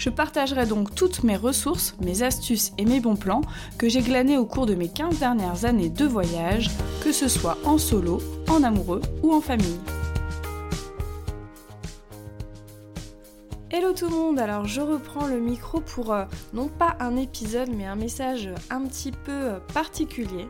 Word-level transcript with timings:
Je 0.00 0.08
partagerai 0.08 0.64
donc 0.64 0.94
toutes 0.94 1.24
mes 1.24 1.36
ressources, 1.36 1.94
mes 2.00 2.22
astuces 2.22 2.72
et 2.78 2.86
mes 2.86 3.00
bons 3.00 3.16
plans 3.16 3.42
que 3.76 3.86
j'ai 3.86 4.00
glanés 4.00 4.38
au 4.38 4.46
cours 4.46 4.64
de 4.64 4.74
mes 4.74 4.88
15 4.88 5.18
dernières 5.18 5.66
années 5.66 5.90
de 5.90 6.06
voyage, 6.06 6.70
que 7.04 7.12
ce 7.12 7.28
soit 7.28 7.58
en 7.66 7.76
solo, 7.76 8.18
en 8.48 8.62
amoureux 8.62 9.02
ou 9.22 9.34
en 9.34 9.42
famille. 9.42 9.78
Hello 13.70 13.92
tout 13.92 14.08
le 14.08 14.16
monde, 14.16 14.38
alors 14.38 14.64
je 14.64 14.80
reprends 14.80 15.26
le 15.26 15.38
micro 15.38 15.82
pour 15.82 16.14
euh, 16.14 16.24
non 16.54 16.68
pas 16.68 16.96
un 16.98 17.18
épisode 17.18 17.68
mais 17.68 17.84
un 17.84 17.94
message 17.94 18.48
un 18.70 18.86
petit 18.86 19.12
peu 19.12 19.32
euh, 19.32 19.58
particulier. 19.74 20.48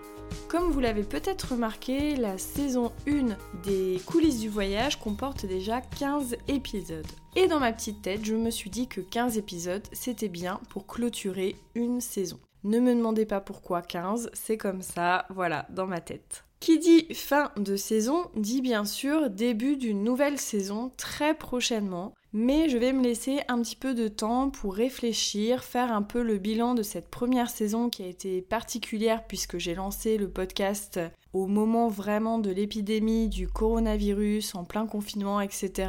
Comme 0.51 0.73
vous 0.73 0.81
l'avez 0.81 1.05
peut-être 1.05 1.53
remarqué, 1.53 2.17
la 2.17 2.37
saison 2.37 2.91
1 3.07 3.37
des 3.63 4.01
coulisses 4.05 4.41
du 4.41 4.49
voyage 4.49 4.99
comporte 4.99 5.47
déjà 5.47 5.81
15 5.81 6.35
épisodes. 6.49 7.07
Et 7.37 7.47
dans 7.47 7.61
ma 7.61 7.73
petite 7.73 8.03
tête, 8.03 8.25
je 8.25 8.35
me 8.35 8.51
suis 8.51 8.69
dit 8.69 8.89
que 8.89 9.01
15 9.01 9.39
épisodes, 9.39 9.87
c'était 9.93 10.27
bien 10.27 10.59
pour 10.69 10.89
clôturer 10.89 11.55
une 11.77 12.01
saison. 12.01 12.41
Ne 12.65 12.81
me 12.81 12.97
demandez 12.97 13.27
pas 13.27 13.41
pourquoi 13.41 13.81
15, 13.81 14.31
c'est 14.33 14.57
comme 14.57 14.83
ça, 14.83 15.25
voilà, 15.31 15.67
dans 15.71 15.87
ma 15.87 16.01
tête. 16.01 16.45
Qui 16.59 16.81
dit 16.81 17.07
fin 17.15 17.53
de 17.57 17.77
saison 17.77 18.29
dit 18.35 18.61
bien 18.61 18.85
sûr 18.85 19.31
début 19.31 19.77
d'une 19.77 20.03
nouvelle 20.03 20.39
saison 20.39 20.91
très 20.97 21.33
prochainement, 21.33 22.13
mais 22.33 22.69
je 22.69 22.79
vais 22.79 22.93
me 22.93 23.03
laisser 23.03 23.41
un 23.49 23.61
petit 23.61 23.77
peu 23.77 23.95
de 23.95 24.09
temps 24.09 24.51
pour 24.51 24.75
réfléchir, 24.75 25.65
faire 25.65 25.93
un 25.93 26.03
peu 26.03 26.23
le 26.23 26.39
bilan 26.39 26.75
de 26.75 26.83
cette 26.83 27.09
première 27.09 27.51
saison 27.51 27.91
qui 27.91 28.03
a 28.03 28.07
été 28.07 28.43
particulière 28.43 29.25
puisque 29.27 29.59
j'ai 29.59 29.75
lancé 29.75 30.17
le 30.17 30.29
podcast 30.29 31.01
au 31.33 31.47
moment 31.47 31.89
vraiment 31.89 32.39
de 32.39 32.51
l'épidémie 32.51 33.29
du 33.29 33.49
coronavirus, 33.49 34.55
en 34.55 34.65
plein 34.65 34.87
confinement, 34.87 35.41
etc. 35.41 35.89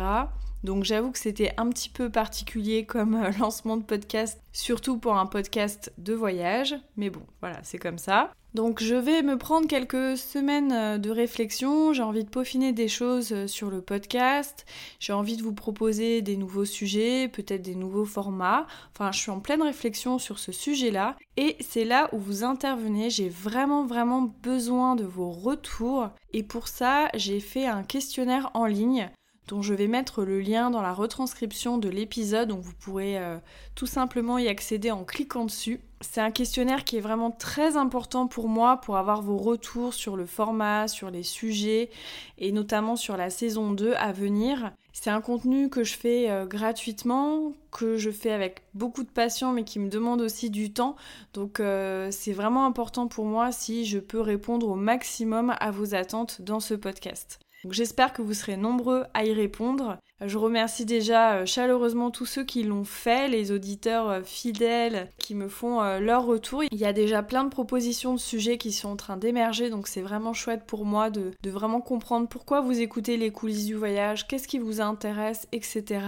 Donc 0.63 0.83
j'avoue 0.83 1.11
que 1.11 1.17
c'était 1.17 1.53
un 1.57 1.69
petit 1.69 1.89
peu 1.89 2.09
particulier 2.09 2.85
comme 2.85 3.15
euh, 3.15 3.31
lancement 3.39 3.77
de 3.77 3.83
podcast, 3.83 4.39
surtout 4.53 4.97
pour 4.97 5.17
un 5.17 5.25
podcast 5.25 5.91
de 5.97 6.13
voyage, 6.13 6.75
mais 6.97 7.09
bon, 7.09 7.21
voilà, 7.41 7.59
c'est 7.63 7.79
comme 7.79 7.97
ça. 7.97 8.31
Donc 8.53 8.83
je 8.83 8.95
vais 8.95 9.21
me 9.21 9.37
prendre 9.37 9.65
quelques 9.65 10.17
semaines 10.17 10.73
euh, 10.73 10.97
de 10.97 11.09
réflexion, 11.09 11.93
j'ai 11.93 12.03
envie 12.03 12.25
de 12.25 12.29
peaufiner 12.29 12.73
des 12.73 12.89
choses 12.89 13.31
euh, 13.31 13.47
sur 13.47 13.69
le 13.69 13.81
podcast, 13.81 14.65
j'ai 14.99 15.13
envie 15.13 15.37
de 15.37 15.41
vous 15.41 15.53
proposer 15.53 16.21
des 16.21 16.35
nouveaux 16.35 16.65
sujets, 16.65 17.29
peut-être 17.29 17.61
des 17.61 17.75
nouveaux 17.75 18.03
formats, 18.03 18.67
enfin 18.93 19.13
je 19.13 19.19
suis 19.19 19.31
en 19.31 19.39
pleine 19.39 19.61
réflexion 19.61 20.19
sur 20.19 20.37
ce 20.37 20.51
sujet-là, 20.51 21.15
et 21.37 21.55
c'est 21.61 21.85
là 21.85 22.09
où 22.11 22.17
vous 22.19 22.43
intervenez, 22.43 23.09
j'ai 23.09 23.29
vraiment 23.29 23.85
vraiment 23.85 24.23
besoin 24.43 24.97
de 24.97 25.05
vos 25.05 25.30
retours, 25.31 26.09
et 26.33 26.43
pour 26.43 26.67
ça 26.67 27.09
j'ai 27.13 27.39
fait 27.39 27.65
un 27.65 27.83
questionnaire 27.83 28.51
en 28.53 28.65
ligne 28.65 29.09
dont 29.47 29.61
je 29.61 29.73
vais 29.73 29.87
mettre 29.87 30.23
le 30.23 30.39
lien 30.39 30.69
dans 30.69 30.81
la 30.81 30.93
retranscription 30.93 31.77
de 31.77 31.89
l'épisode, 31.89 32.49
donc 32.49 32.61
vous 32.61 32.73
pourrez 32.73 33.17
euh, 33.17 33.37
tout 33.75 33.87
simplement 33.87 34.37
y 34.37 34.47
accéder 34.47 34.91
en 34.91 35.03
cliquant 35.03 35.45
dessus. 35.45 35.81
C'est 36.01 36.21
un 36.21 36.31
questionnaire 36.31 36.83
qui 36.83 36.97
est 36.97 37.01
vraiment 37.01 37.31
très 37.31 37.77
important 37.77 38.27
pour 38.27 38.47
moi 38.47 38.77
pour 38.77 38.97
avoir 38.97 39.21
vos 39.21 39.37
retours 39.37 39.93
sur 39.93 40.17
le 40.17 40.25
format, 40.25 40.87
sur 40.87 41.11
les 41.11 41.23
sujets 41.23 41.89
et 42.37 42.51
notamment 42.51 42.95
sur 42.95 43.17
la 43.17 43.29
saison 43.29 43.71
2 43.71 43.93
à 43.93 44.11
venir. 44.11 44.71
C'est 44.93 45.09
un 45.09 45.21
contenu 45.21 45.69
que 45.69 45.83
je 45.83 45.93
fais 45.93 46.29
euh, 46.29 46.45
gratuitement, 46.45 47.53
que 47.71 47.97
je 47.97 48.09
fais 48.09 48.31
avec 48.31 48.63
beaucoup 48.73 49.03
de 49.03 49.09
passion 49.09 49.53
mais 49.53 49.63
qui 49.63 49.79
me 49.79 49.89
demande 49.89 50.21
aussi 50.21 50.49
du 50.49 50.73
temps. 50.73 50.95
Donc 51.33 51.59
euh, 51.59 52.09
c'est 52.11 52.33
vraiment 52.33 52.65
important 52.65 53.07
pour 53.07 53.25
moi 53.25 53.51
si 53.51 53.85
je 53.85 53.99
peux 53.99 54.21
répondre 54.21 54.67
au 54.67 54.75
maximum 54.75 55.55
à 55.59 55.71
vos 55.71 55.93
attentes 55.93 56.41
dans 56.41 56.59
ce 56.59 56.73
podcast. 56.73 57.39
J'espère 57.69 58.11
que 58.11 58.23
vous 58.23 58.33
serez 58.33 58.57
nombreux 58.57 59.05
à 59.13 59.23
y 59.23 59.33
répondre. 59.33 59.97
Je 60.23 60.37
remercie 60.37 60.85
déjà 60.85 61.33
euh, 61.33 61.45
chaleureusement 61.47 62.11
tous 62.11 62.27
ceux 62.27 62.43
qui 62.43 62.61
l'ont 62.61 62.83
fait, 62.83 63.27
les 63.27 63.51
auditeurs 63.51 64.09
euh, 64.09 64.21
fidèles 64.23 65.09
qui 65.17 65.33
me 65.33 65.47
font 65.47 65.81
euh, 65.81 65.99
leur 65.99 66.25
retour. 66.25 66.63
Il 66.71 66.77
y 66.77 66.85
a 66.85 66.93
déjà 66.93 67.23
plein 67.23 67.43
de 67.43 67.49
propositions 67.49 68.13
de 68.13 68.19
sujets 68.19 68.59
qui 68.59 68.71
sont 68.71 68.89
en 68.89 68.95
train 68.95 69.17
d'émerger, 69.17 69.71
donc 69.71 69.87
c'est 69.87 70.01
vraiment 70.01 70.33
chouette 70.33 70.65
pour 70.67 70.85
moi 70.85 71.09
de, 71.09 71.31
de, 71.41 71.49
vraiment 71.49 71.81
comprendre 71.81 72.27
pourquoi 72.27 72.61
vous 72.61 72.81
écoutez 72.81 73.17
les 73.17 73.31
coulisses 73.31 73.65
du 73.65 73.73
voyage, 73.73 74.27
qu'est-ce 74.27 74.47
qui 74.47 74.59
vous 74.59 74.79
intéresse, 74.79 75.47
etc. 75.53 76.01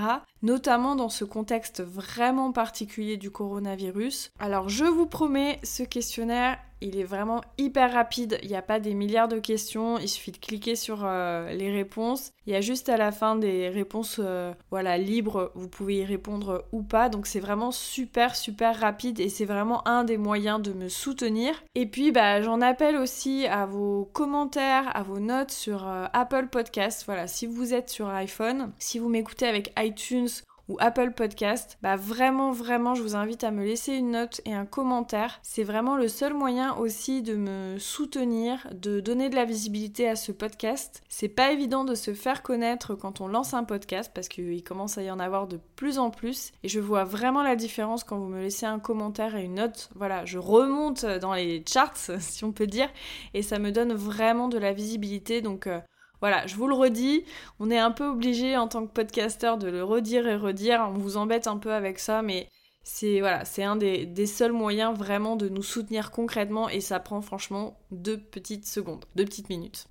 Notamment 0.44 0.96
dans 0.96 1.10
ce 1.10 1.26
contexte 1.26 1.82
vraiment 1.82 2.52
particulier 2.52 3.18
du 3.18 3.32
coronavirus. 3.32 4.32
Alors 4.40 4.70
je 4.70 4.86
vous 4.86 5.08
promets, 5.08 5.60
ce 5.64 5.84
questionnaire 5.84 6.60
il 6.84 6.98
est 7.00 7.06
vraiment 7.06 7.42
hyper 7.58 7.94
rapide. 7.94 8.38
Il 8.44 8.50
n'y 8.50 8.58
a 8.58 8.62
pas 8.62 8.82
des 8.82 8.94
milliards 8.94 9.30
de 9.30 9.40
questions. 9.40 9.98
Il 10.00 10.10
suffit 10.10 10.32
de 10.32 10.38
cliquer 10.38 10.76
sur 10.76 11.04
euh, 11.06 11.52
les 11.54 11.72
réponses. 11.72 12.34
Il 12.46 12.52
y 12.52 12.56
a 12.58 12.62
juste 12.62 12.90
à 12.90 12.98
la 12.98 13.14
fin 13.14 13.38
des 13.38 13.70
réponses 13.70 14.20
euh, 14.20 14.54
voilà, 14.70 14.98
libres. 14.98 15.52
Vous 15.56 15.70
pouvez 15.70 16.00
y 16.00 16.06
répondre 16.06 16.66
ou 16.74 16.84
pas. 16.84 17.08
Donc 17.08 17.26
c'est 17.26 17.40
vraiment 17.40 17.72
super, 17.72 18.36
super 18.36 18.78
rapide 18.78 19.22
et 19.22 19.30
c'est 19.30 19.46
vraiment 19.46 19.88
un 19.88 20.04
des 20.04 20.18
moyens 20.18 20.62
de 20.62 20.74
me 20.74 20.90
soutenir. 20.90 21.64
Et 21.74 21.86
puis 21.86 22.12
bah, 22.12 22.42
j'en 22.42 22.60
appelle 22.60 22.98
aussi 22.98 23.48
à 23.48 23.66
vos 23.66 24.10
commentaires, 24.12 24.92
à 24.94 25.04
vos 25.04 25.20
notes 25.20 25.52
sur 25.52 25.88
euh, 25.88 26.08
Apple 26.12 26.48
Podcast. 26.48 27.04
Voilà, 27.06 27.28
si 27.28 27.48
vous 27.48 27.74
êtes 27.74 27.90
sur 27.90 28.10
iPhone, 28.10 28.74
si 28.78 29.00
vous 29.00 29.08
m'écoutez 29.08 29.48
avec 29.48 29.74
iTunes 29.80 30.28
ou 30.70 30.78
Apple 30.80 31.12
Podcast, 31.12 31.78
bah 31.82 31.96
vraiment 31.96 32.52
vraiment 32.52 32.96
je 32.96 33.02
vous 33.02 33.16
invite 33.16 33.44
à 33.44 33.52
me 33.52 33.64
laisser 33.64 33.94
une 33.94 34.12
note 34.12 34.42
et 34.46 34.54
un 34.54 34.66
commentaire. 34.66 35.40
C'est 35.44 35.64
vraiment 35.64 35.98
le 35.98 36.08
seul 36.08 36.34
moyen 36.34 36.76
aussi 36.76 37.22
de 37.22 37.36
me 37.36 37.78
soutenir, 37.80 38.68
de 38.74 39.00
donner 39.00 39.30
de 39.30 39.36
la 39.36 39.46
visibilité 39.46 40.08
à 40.08 40.16
ce 40.16 40.32
podcast. 40.32 41.04
C'est 41.10 41.28
pas 41.28 41.52
évident 41.52 41.84
de 41.84 41.96
se 41.96 42.14
faire 42.14 42.44
connaître 42.44 42.96
quand 42.96 43.22
on 43.22 43.28
lance 43.28 43.54
un 43.54 43.64
podcast 43.64 44.12
parce 44.14 44.30
qu'il 44.30 44.64
commence 44.64 44.98
à 44.98 45.04
y 45.04 45.12
en 45.12 45.20
avoir 45.20 45.48
de 45.48 45.60
plus 45.76 46.00
en 46.00 46.10
plus 46.10 46.52
et 46.64 46.70
je 46.70 46.80
vois 46.80 47.04
vraiment 47.04 47.44
la 47.44 47.56
différence 47.56 48.04
quand 48.04 48.18
vous 48.18 48.28
me 48.28 48.42
laissez 48.42 48.66
un 48.66 48.80
commentaire 48.80 49.36
et 49.36 49.44
une 49.44 49.56
note. 49.56 49.90
Voilà, 49.96 50.26
je 50.26 50.38
remonte 50.40 51.06
dans 51.06 51.34
les 51.34 51.64
charts 51.68 51.98
si 52.20 52.46
on 52.46 52.52
peut 52.52 52.68
dire 52.68 52.90
et 53.34 53.42
ça 53.42 53.60
me 53.60 53.72
donne 53.72 53.94
vraiment 53.94 54.48
de 54.48 54.58
la 54.58 54.74
visibilité 54.74 55.42
donc 55.42 55.68
euh, 55.68 55.80
voilà, 56.24 56.48
je 56.48 56.56
vous 56.56 56.68
le 56.68 56.74
redis, 56.74 57.26
on 57.60 57.70
est 57.70 57.78
un 57.78 57.92
peu 57.92 58.06
obligé 58.06 58.56
en 58.56 58.70
tant 58.70 58.88
que 58.88 58.94
podcasteur 58.94 59.58
de 59.58 59.68
le 59.68 59.84
redire 59.84 60.26
et 60.26 60.38
redire, 60.38 60.90
on 60.90 60.98
vous 60.98 61.18
embête 61.18 61.48
un 61.48 61.58
peu 61.58 61.74
avec 61.74 62.00
ça, 62.00 62.22
mais 62.22 62.48
c'est 62.82 63.20
voilà, 63.20 63.44
c'est 63.44 63.66
un 63.66 63.76
des, 63.76 64.06
des, 64.06 64.26
seuls 64.26 64.54
moyens 64.54 64.98
vraiment 64.98 65.36
de 65.36 65.50
nous 65.50 65.64
soutenir 65.64 66.12
concrètement 66.12 66.70
et 66.70 66.80
ça 66.80 67.02
prend 67.02 67.22
franchement 67.22 67.78
deux 67.92 68.18
petites 68.18 68.66
secondes, 68.66 69.04
deux 69.18 69.26
petites 69.26 69.50
minutes. 69.50 69.90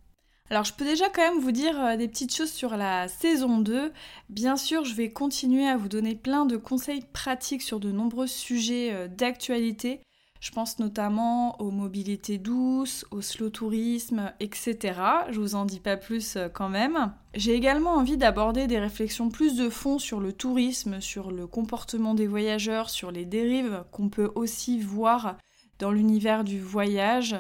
Alors 0.48 0.65
je 0.65 0.72
peux 0.72 0.87
déjà 0.87 1.10
quand 1.10 1.20
même 1.20 1.38
vous 1.38 1.53
dire 1.53 1.78
euh, 1.78 1.97
des 1.98 2.09
petites 2.09 2.34
choses 2.34 2.50
sur 2.50 2.78
la 2.78 3.09
saison 3.09 3.59
2. 3.59 3.93
Bien 4.31 4.56
sûr, 4.56 4.87
je 4.87 4.94
vais 4.94 5.10
continuer 5.10 5.69
à 5.69 5.76
vous 5.76 5.91
donner 5.91 6.14
plein 6.14 6.47
de 6.47 6.56
conseils 6.56 7.04
pratiques 7.12 7.60
sur 7.60 7.78
de 7.78 7.93
nombreux 7.93 8.26
sujets 8.26 8.88
euh, 8.94 9.06
d'actualité. 9.06 10.00
Je 10.43 10.51
pense 10.51 10.81
notamment 10.81 11.61
aux 11.63 11.71
mobilités 11.71 12.37
douces, 12.37 13.07
au 13.13 13.21
slow 13.21 13.49
tourisme, 13.49 14.33
etc. 14.41 15.01
Je 15.31 15.39
vous 15.39 15.55
en 15.55 15.65
dis 15.65 15.79
pas 15.79 15.97
plus 15.97 16.35
euh, 16.35 16.49
quand 16.49 16.69
même. 16.69 17.13
J'ai 17.35 17.55
également 17.55 17.93
envie 17.93 18.17
d'aborder 18.17 18.67
des 18.67 18.81
réflexions 18.81 19.31
plus 19.31 19.55
de 19.55 19.69
fond 19.69 20.01
sur 20.01 20.19
le 20.19 20.33
tourisme, 20.33 21.01
sur 21.01 21.31
le 21.31 21.47
comportement 21.47 22.15
des 22.15 22.27
voyageurs, 22.27 22.91
sur 22.91 23.13
les 23.13 23.25
dérives 23.25 23.85
qu'on 23.93 24.09
peut 24.09 24.33
aussi 24.35 24.81
voir 24.81 25.37
dans 25.79 25.93
l'univers 25.93 26.43
du 26.43 26.61
voyage. 26.61 27.37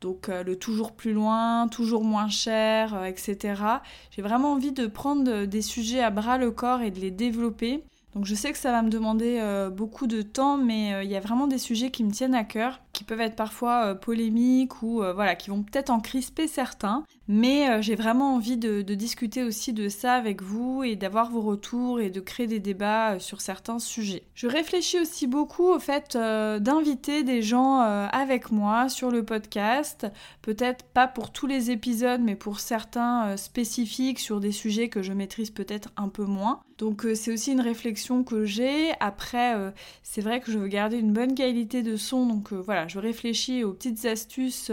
Donc 0.00 0.28
euh, 0.28 0.42
le 0.42 0.58
toujours 0.58 0.96
plus 0.96 1.12
loin, 1.12 1.68
toujours 1.68 2.02
moins 2.02 2.30
cher, 2.30 2.96
euh, 2.96 3.04
etc. 3.04 3.62
J'ai 4.10 4.22
vraiment 4.22 4.54
envie 4.54 4.72
de 4.72 4.88
prendre 4.88 5.44
des 5.44 5.62
sujets 5.62 6.02
à 6.02 6.10
bras 6.10 6.36
le 6.36 6.50
corps 6.50 6.82
et 6.82 6.90
de 6.90 6.98
les 6.98 7.12
développer. 7.12 7.84
Donc 8.14 8.24
je 8.24 8.34
sais 8.34 8.50
que 8.52 8.58
ça 8.58 8.72
va 8.72 8.82
me 8.82 8.90
demander 8.90 9.38
euh, 9.40 9.70
beaucoup 9.70 10.06
de 10.06 10.22
temps, 10.22 10.56
mais 10.56 10.94
euh, 10.94 11.04
il 11.04 11.10
y 11.10 11.16
a 11.16 11.20
vraiment 11.20 11.46
des 11.46 11.58
sujets 11.58 11.90
qui 11.90 12.02
me 12.02 12.10
tiennent 12.10 12.34
à 12.34 12.44
cœur, 12.44 12.80
qui 13.00 13.04
peuvent 13.04 13.22
être 13.22 13.34
parfois 13.34 13.86
euh, 13.86 13.94
polémiques 13.94 14.82
ou 14.82 15.02
voilà, 15.14 15.34
qui 15.34 15.48
vont 15.48 15.62
peut-être 15.62 15.88
en 15.88 16.00
crisper 16.00 16.46
certains. 16.46 17.04
Mais 17.28 17.80
j'ai 17.80 17.94
vraiment 17.94 18.34
envie 18.34 18.58
de, 18.58 18.82
discuter 18.82 19.42
aussi 19.42 19.72
de 19.72 19.88
ça 19.88 20.14
avec 20.14 20.42
vous 20.42 20.82
et 20.82 20.96
d'avoir 20.96 21.30
vos 21.30 21.40
retours 21.40 22.00
et 22.00 22.10
de 22.10 22.20
créer 22.20 22.46
des 22.46 22.58
débats 22.58 23.18
sur 23.18 23.40
certains 23.40 23.78
sujets. 23.78 24.24
Je 24.34 24.46
réfléchis 24.46 24.98
aussi 24.98 25.26
beaucoup 25.26 25.68
au 25.68 25.78
fait 25.78 26.16
d'inviter 26.16 27.22
des 27.22 27.40
gens 27.40 27.78
avec 27.78 28.50
moi 28.50 28.88
sur 28.88 29.10
le 29.10 29.24
podcast, 29.24 30.06
peut-être 30.42 30.84
pas 30.84 31.06
pour 31.06 31.30
tous 31.30 31.46
les 31.46 31.70
épisodes, 31.70 32.20
mais 32.20 32.34
pour 32.36 32.60
certains 32.60 33.36
spécifiques 33.36 34.18
sur 34.18 34.40
des 34.40 34.52
sujets 34.52 34.88
que 34.88 35.00
je 35.00 35.12
maîtrise 35.12 35.50
peut-être 35.50 35.90
un 35.96 36.08
peu 36.08 36.24
moins. 36.24 36.60
Donc 36.78 37.06
c'est 37.14 37.32
aussi 37.32 37.52
une 37.52 37.60
réflexion 37.60 38.24
que 38.24 38.44
j'ai. 38.44 38.90
Après, 39.00 39.54
euh, 39.54 39.70
c'est 40.02 40.22
vrai 40.22 40.40
que 40.40 40.50
je 40.50 40.58
veux 40.58 40.68
garder 40.68 40.98
une 40.98 41.12
bonne 41.12 41.34
qualité 41.34 41.82
de 41.82 41.96
son, 41.96 42.26
donc 42.26 42.52
euh, 42.52 42.56
voilà, 42.56 42.88
je 42.90 42.98
réfléchis 42.98 43.62
aux 43.62 43.72
petites 43.72 44.04
astuces 44.04 44.72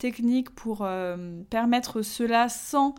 techniques 0.00 0.50
pour 0.50 0.86
permettre 1.50 2.02
cela 2.02 2.48
sans 2.48 2.94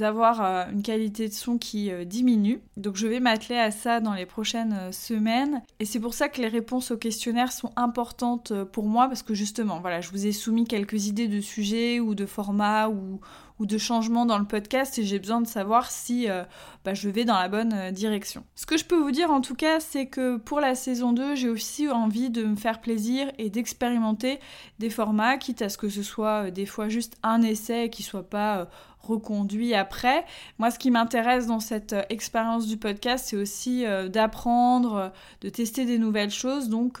avoir 0.00 0.40
euh, 0.40 0.64
une 0.72 0.82
qualité 0.82 1.28
de 1.28 1.32
son 1.32 1.58
qui 1.58 1.90
euh, 1.90 2.04
diminue. 2.04 2.60
Donc 2.76 2.96
je 2.96 3.06
vais 3.06 3.20
m'atteler 3.20 3.58
à 3.58 3.70
ça 3.70 4.00
dans 4.00 4.14
les 4.14 4.26
prochaines 4.26 4.72
euh, 4.72 4.92
semaines. 4.92 5.62
Et 5.80 5.84
c'est 5.84 5.98
pour 5.98 6.14
ça 6.14 6.28
que 6.28 6.40
les 6.40 6.48
réponses 6.48 6.92
au 6.92 6.96
questionnaire 6.96 7.52
sont 7.52 7.72
importantes 7.76 8.52
pour 8.72 8.86
moi 8.86 9.08
parce 9.08 9.22
que 9.22 9.34
justement, 9.34 9.80
voilà, 9.80 10.00
je 10.00 10.10
vous 10.10 10.26
ai 10.26 10.32
soumis 10.32 10.64
quelques 10.64 11.06
idées 11.06 11.28
de 11.28 11.40
sujets 11.40 11.98
ou 11.98 12.14
de 12.14 12.24
formats 12.24 12.88
ou, 12.88 13.20
ou 13.58 13.66
de 13.66 13.78
changements 13.78 14.26
dans 14.26 14.38
le 14.38 14.44
podcast 14.44 14.96
et 14.98 15.04
j'ai 15.04 15.18
besoin 15.18 15.40
de 15.40 15.46
savoir 15.46 15.90
si 15.90 16.28
bah, 16.84 16.94
je 16.94 17.08
vais 17.08 17.24
dans 17.24 17.38
la 17.38 17.48
bonne 17.48 17.90
direction. 17.90 18.44
Ce 18.54 18.66
que 18.66 18.76
je 18.76 18.84
peux 18.84 18.96
vous 18.96 19.10
dire 19.10 19.30
en 19.30 19.40
tout 19.40 19.54
cas, 19.54 19.80
c'est 19.80 20.06
que 20.06 20.36
pour 20.36 20.60
la 20.60 20.74
saison 20.74 21.12
2, 21.12 21.34
j'ai 21.34 21.48
aussi 21.48 21.88
envie 21.88 22.30
de 22.30 22.44
me 22.44 22.56
faire 22.56 22.80
plaisir 22.80 23.30
et 23.38 23.50
d'expérimenter 23.50 24.38
des 24.78 24.90
formats, 24.90 25.36
quitte 25.36 25.62
à 25.62 25.68
ce 25.68 25.78
que 25.78 25.88
ce 25.88 26.02
soit 26.02 26.39
des 26.48 26.66
fois 26.66 26.88
juste 26.88 27.16
un 27.22 27.42
essai 27.42 27.90
qui 27.90 28.02
soit 28.02 28.28
pas 28.28 28.68
reconduit 29.02 29.74
après. 29.74 30.24
Moi, 30.58 30.70
ce 30.70 30.78
qui 30.78 30.90
m'intéresse 30.90 31.46
dans 31.46 31.60
cette 31.60 31.92
euh, 31.92 32.02
expérience 32.10 32.66
du 32.66 32.76
podcast, 32.76 33.26
c'est 33.28 33.36
aussi 33.36 33.84
euh, 33.84 34.08
d'apprendre, 34.08 34.94
euh, 34.94 35.08
de 35.40 35.48
tester 35.48 35.84
des 35.84 35.98
nouvelles 35.98 36.30
choses. 36.30 36.68
Donc, 36.68 37.00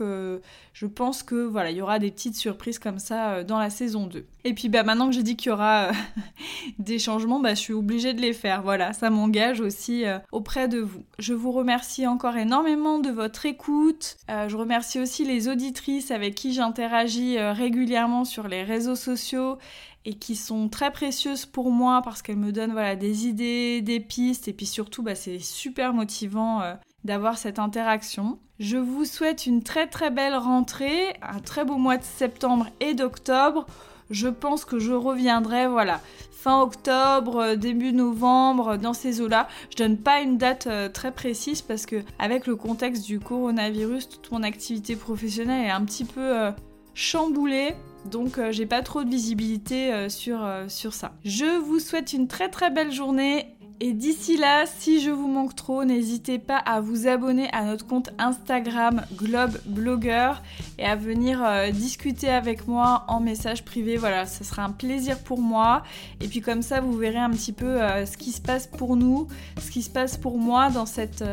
je 0.72 0.86
pense 0.86 1.22
que 1.22 1.34
voilà, 1.34 1.70
il 1.70 1.76
y 1.76 1.82
aura 1.82 1.98
des 1.98 2.10
petites 2.10 2.36
surprises 2.36 2.78
comme 2.78 2.98
ça 2.98 3.44
dans 3.44 3.58
la 3.58 3.70
saison 3.70 4.06
2. 4.06 4.24
Et 4.44 4.54
puis, 4.54 4.68
bah, 4.68 4.82
maintenant 4.82 5.08
que 5.08 5.14
j'ai 5.14 5.22
dit 5.22 5.36
qu'il 5.36 5.50
y 5.50 5.52
aura 5.52 5.90
des 6.78 6.98
changements, 6.98 7.40
bah, 7.40 7.54
je 7.54 7.60
suis 7.60 7.72
obligée 7.74 8.14
de 8.14 8.20
les 8.20 8.32
faire. 8.32 8.62
Voilà, 8.62 8.92
ça 8.92 9.10
m'engage 9.10 9.60
aussi 9.60 10.04
auprès 10.32 10.68
de 10.68 10.78
vous. 10.78 11.04
Je 11.18 11.34
vous 11.34 11.52
remercie 11.52 12.06
encore 12.06 12.36
énormément 12.36 12.98
de 12.98 13.10
votre 13.10 13.44
écoute. 13.46 14.16
je 14.28 14.56
remercie 14.56 15.00
aussi 15.00 15.24
les 15.24 15.48
auditrices 15.48 16.10
avec 16.10 16.34
qui 16.34 16.54
j'interagis 16.54 17.38
régulièrement 17.38 18.24
sur 18.24 18.48
les 18.48 18.62
réseaux 18.62 18.96
sociaux 18.96 19.58
et 20.04 20.14
qui 20.14 20.34
sont 20.36 20.68
très 20.68 20.90
précieuses 20.90 21.46
pour 21.46 21.70
moi 21.70 22.00
parce 22.02 22.22
qu'elles 22.22 22.36
me 22.36 22.52
donnent 22.52 22.72
voilà, 22.72 22.96
des 22.96 23.26
idées, 23.26 23.82
des 23.82 24.00
pistes 24.00 24.48
et 24.48 24.52
puis 24.52 24.66
surtout 24.66 25.02
bah, 25.02 25.14
c'est 25.14 25.38
super 25.38 25.92
motivant 25.92 26.62
euh, 26.62 26.74
d'avoir 27.04 27.38
cette 27.38 27.58
interaction. 27.58 28.38
Je 28.58 28.76
vous 28.76 29.04
souhaite 29.04 29.46
une 29.46 29.62
très 29.62 29.86
très 29.86 30.10
belle 30.10 30.34
rentrée, 30.34 31.14
un 31.22 31.40
très 31.40 31.64
beau 31.64 31.76
mois 31.76 31.96
de 31.96 32.04
septembre 32.04 32.68
et 32.80 32.94
d'octobre. 32.94 33.66
Je 34.10 34.28
pense 34.28 34.64
que 34.64 34.78
je 34.78 34.92
reviendrai 34.92 35.68
voilà 35.68 36.00
fin 36.32 36.62
octobre, 36.62 37.36
euh, 37.36 37.56
début 37.56 37.92
novembre, 37.92 38.78
dans 38.78 38.94
ces 38.94 39.20
eaux-là. 39.20 39.46
Je 39.70 39.76
donne 39.76 39.98
pas 39.98 40.22
une 40.22 40.38
date 40.38 40.66
euh, 40.66 40.88
très 40.88 41.12
précise 41.12 41.60
parce 41.60 41.84
que 41.84 42.02
avec 42.18 42.46
le 42.46 42.56
contexte 42.56 43.04
du 43.04 43.20
coronavirus, 43.20 44.08
toute 44.08 44.32
mon 44.32 44.42
activité 44.42 44.96
professionnelle 44.96 45.66
est 45.66 45.70
un 45.70 45.84
petit 45.84 46.06
peu 46.06 46.50
chamboulée. 46.94 47.74
Donc 48.10 48.38
euh, 48.38 48.50
j'ai 48.52 48.66
pas 48.66 48.82
trop 48.82 49.04
de 49.04 49.10
visibilité 49.10 49.92
euh, 49.92 50.08
sur, 50.08 50.44
euh, 50.44 50.66
sur 50.68 50.94
ça. 50.94 51.12
Je 51.24 51.58
vous 51.60 51.78
souhaite 51.78 52.12
une 52.12 52.28
très 52.28 52.48
très 52.48 52.70
belle 52.70 52.92
journée 52.92 53.56
et 53.82 53.92
d'ici 53.92 54.36
là, 54.36 54.64
si 54.66 55.00
je 55.00 55.10
vous 55.10 55.26
manque 55.26 55.56
trop, 55.56 55.84
n'hésitez 55.84 56.38
pas 56.38 56.58
à 56.58 56.80
vous 56.80 57.08
abonner 57.08 57.48
à 57.52 57.64
notre 57.64 57.86
compte 57.86 58.10
Instagram 58.18 59.02
Globe 59.14 59.56
Blogger 59.64 60.32
et 60.78 60.84
à 60.84 60.96
venir 60.96 61.42
discuter 61.72 62.28
avec 62.28 62.68
moi 62.68 63.06
en 63.08 63.20
message 63.20 63.64
privé. 63.64 63.96
Voilà, 63.96 64.26
ce 64.26 64.44
sera 64.44 64.64
un 64.64 64.70
plaisir 64.70 65.18
pour 65.20 65.40
moi. 65.40 65.82
Et 66.20 66.28
puis 66.28 66.42
comme 66.42 66.60
ça, 66.60 66.82
vous 66.82 66.92
verrez 66.92 67.20
un 67.20 67.30
petit 67.30 67.52
peu 67.52 67.78
ce 68.04 68.18
qui 68.18 68.32
se 68.32 68.42
passe 68.42 68.66
pour 68.66 68.96
nous, 68.96 69.28
ce 69.58 69.70
qui 69.70 69.80
se 69.80 69.88
passe 69.88 70.18
pour 70.18 70.36
moi 70.36 70.68
dans 70.68 70.84
cette 70.84 71.24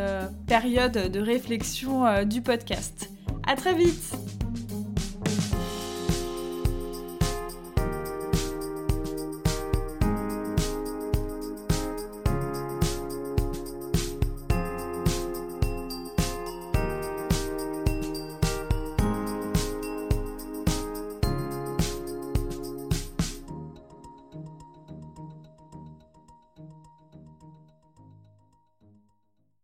période 0.48 1.12
de 1.12 1.20
réflexion 1.20 2.24
du 2.24 2.42
podcast. 2.42 3.10
À 3.46 3.58
très 3.58 3.74
vite 3.74 4.37